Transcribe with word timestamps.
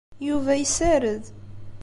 Yuba 0.27 0.53
yessared. 0.55 1.25